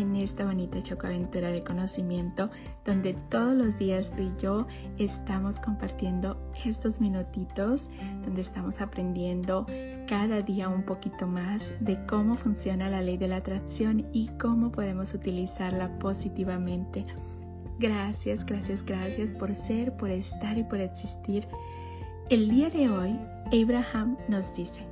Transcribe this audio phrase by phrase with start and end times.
[0.00, 2.50] en esta bonita chocoaventura de conocimiento
[2.84, 4.66] donde todos los días tú y yo
[4.98, 7.88] estamos compartiendo estos minutitos
[8.24, 9.66] donde estamos aprendiendo
[10.08, 14.72] cada día un poquito más de cómo funciona la ley de la atracción y cómo
[14.72, 17.06] podemos utilizarla positivamente.
[17.78, 21.46] Gracias, gracias, gracias por ser, por estar y por existir.
[22.30, 23.18] El día de hoy,
[23.52, 24.82] Abraham nos dice,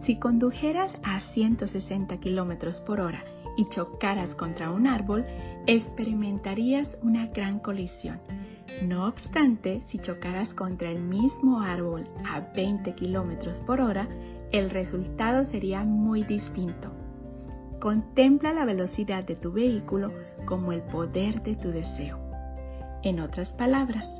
[0.00, 3.22] si condujeras a 160 kilómetros por hora
[3.56, 5.24] y chocaras contra un árbol,
[5.66, 8.20] experimentarías una gran colisión.
[8.86, 14.08] No obstante, si chocaras contra el mismo árbol a 20 kilómetros por hora,
[14.50, 16.90] el resultado sería muy distinto.
[17.80, 20.12] Contempla la velocidad de tu vehículo
[20.44, 22.18] como el poder de tu deseo.
[23.02, 24.10] En otras palabras,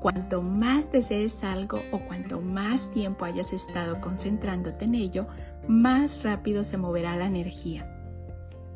[0.00, 5.26] cuanto más desees algo o cuanto más tiempo hayas estado concentrándote en ello,
[5.68, 7.93] más rápido se moverá la energía.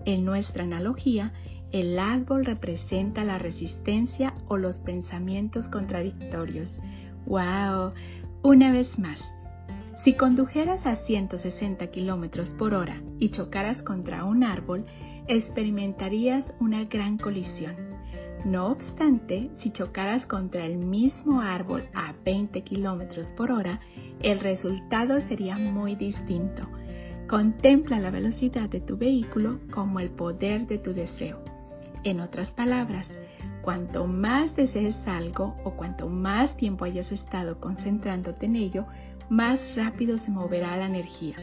[0.04, 1.32] En nuestra analogía,
[1.72, 6.80] el árbol representa la resistencia o los pensamientos contradictorios.
[7.26, 7.92] ¡Wow!
[8.42, 9.30] Una vez más,
[9.98, 14.86] si condujeras a 160 km por hora y chocaras contra un árbol,
[15.26, 17.74] experimentarías una gran colisión.
[18.44, 23.80] No obstante, si chocaras contra el mismo árbol a 20 km por hora,
[24.22, 26.62] el resultado sería muy distinto.
[27.28, 31.38] Contempla la velocidad de tu vehículo como el poder de tu deseo.
[32.02, 33.10] En otras palabras,
[33.60, 38.86] cuanto más desees algo o cuanto más tiempo hayas estado concentrándote en ello,
[39.28, 41.36] más rápido se moverá la energía.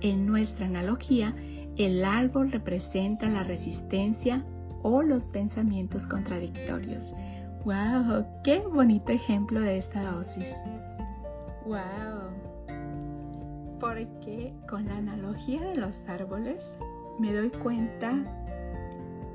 [0.00, 1.34] En nuestra analogía,
[1.76, 4.42] el árbol representa la resistencia
[4.82, 7.12] o los pensamientos contradictorios.
[7.64, 8.24] ¡Wow!
[8.42, 10.56] ¡Qué bonito ejemplo de esta dosis!
[11.66, 12.43] ¡Wow!
[13.78, 16.64] Porque con la analogía de los árboles
[17.18, 18.12] me doy cuenta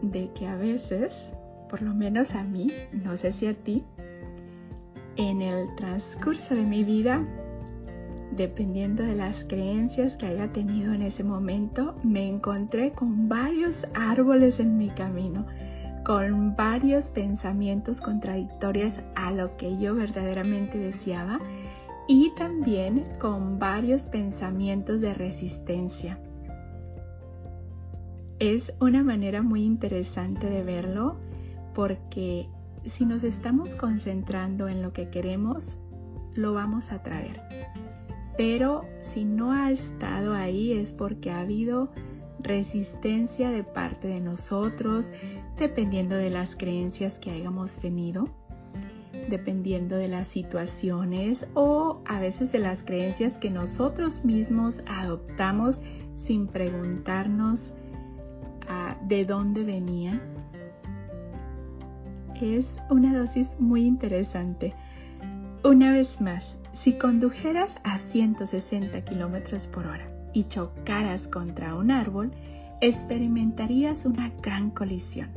[0.01, 1.33] de que a veces,
[1.69, 3.83] por lo menos a mí, no sé si a ti,
[5.15, 7.25] en el transcurso de mi vida,
[8.31, 14.59] dependiendo de las creencias que haya tenido en ese momento, me encontré con varios árboles
[14.59, 15.45] en mi camino,
[16.05, 21.39] con varios pensamientos contradictorios a lo que yo verdaderamente deseaba
[22.09, 26.19] y también con varios pensamientos de resistencia.
[28.39, 31.17] Es una manera muy interesante de verlo
[31.75, 32.49] porque
[32.87, 35.77] si nos estamos concentrando en lo que queremos,
[36.33, 37.43] lo vamos a traer.
[38.35, 41.91] Pero si no ha estado ahí es porque ha habido
[42.39, 45.13] resistencia de parte de nosotros,
[45.59, 48.29] dependiendo de las creencias que hayamos tenido
[49.29, 55.81] dependiendo de las situaciones o a veces de las creencias que nosotros mismos adoptamos
[56.17, 57.73] sin preguntarnos
[58.67, 60.21] ah, de dónde venían.
[62.41, 64.73] Es una dosis muy interesante.
[65.63, 72.31] Una vez más, si condujeras a 160 km por hora y chocaras contra un árbol,
[72.79, 75.29] experimentarías una gran colisión.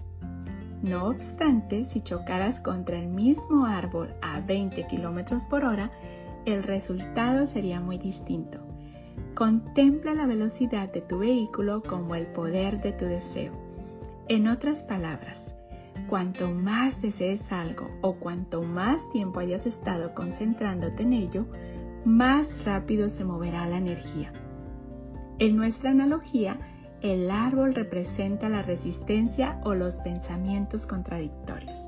[0.83, 5.93] No obstante, si chocaras contra el mismo árbol a 20 km por hora,
[6.45, 8.59] el resultado sería muy distinto.
[9.37, 13.53] Contempla la velocidad de tu vehículo como el poder de tu deseo.
[14.29, 15.55] En otras palabras,
[16.09, 21.47] cuanto más desees algo o cuanto más tiempo hayas estado concentrándote en ello,
[22.05, 24.33] más rápido se moverá la energía.
[25.39, 26.59] En nuestra analogía,
[27.03, 31.79] el árbol representa la resistencia o los pensamientos contradictorios.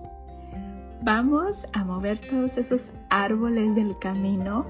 [1.03, 4.67] Vamos a mover todos esos árboles del camino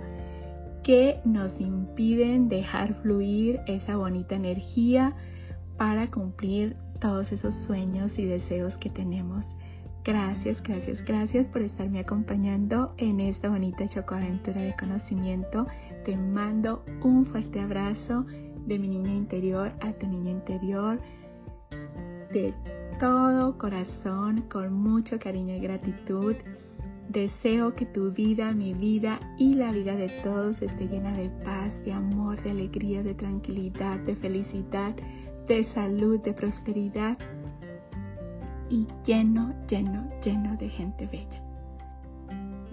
[0.82, 5.14] que nos impiden dejar fluir esa bonita energía
[5.78, 9.46] para cumplir todos esos sueños y deseos que tenemos.
[10.04, 15.66] Gracias, gracias, gracias por estarme acompañando en esta bonita chocoaventura de conocimiento.
[16.04, 18.26] Te mando un fuerte abrazo
[18.66, 21.00] de mi niña interior a tu niña interior,
[22.32, 22.54] de
[22.98, 26.34] todo corazón, con mucho cariño y gratitud.
[27.08, 31.84] Deseo que tu vida, mi vida y la vida de todos esté llena de paz,
[31.84, 34.94] de amor, de alegría, de tranquilidad, de felicidad,
[35.46, 37.18] de salud, de prosperidad
[38.70, 41.43] y lleno, lleno, lleno de gente bella.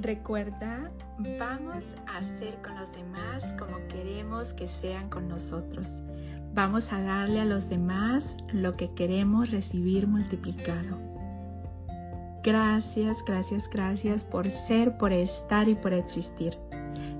[0.02, 0.92] Recuerda,
[1.38, 6.02] vamos a hacer con los demás como queremos que sean con nosotros.
[6.56, 10.98] Vamos a darle a los demás lo que queremos recibir multiplicado.
[12.44, 16.58] Gracias, gracias, gracias por ser, por estar y por existir.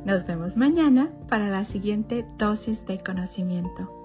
[0.04, 4.01] Nos vemos mañana para la siguiente dosis de conocimiento.